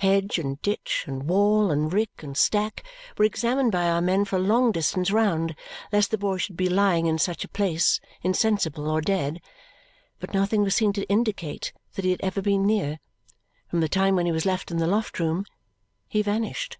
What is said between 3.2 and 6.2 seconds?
examined by our men for a long distance round, lest the